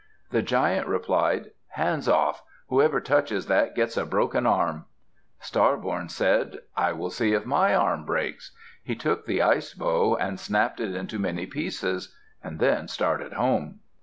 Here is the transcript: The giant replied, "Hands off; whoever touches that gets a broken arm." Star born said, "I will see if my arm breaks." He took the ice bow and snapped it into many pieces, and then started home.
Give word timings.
The 0.31 0.41
giant 0.41 0.87
replied, 0.87 1.51
"Hands 1.75 2.07
off; 2.09 2.41
whoever 2.69 2.99
touches 2.99 3.45
that 3.45 3.75
gets 3.75 3.95
a 3.97 4.03
broken 4.03 4.47
arm." 4.47 4.85
Star 5.39 5.77
born 5.77 6.09
said, 6.09 6.57
"I 6.75 6.91
will 6.91 7.11
see 7.11 7.33
if 7.33 7.45
my 7.45 7.75
arm 7.75 8.03
breaks." 8.03 8.51
He 8.81 8.95
took 8.95 9.27
the 9.27 9.43
ice 9.43 9.75
bow 9.75 10.15
and 10.17 10.39
snapped 10.39 10.79
it 10.79 10.95
into 10.95 11.19
many 11.19 11.45
pieces, 11.45 12.15
and 12.43 12.57
then 12.57 12.87
started 12.87 13.33
home. 13.33 13.81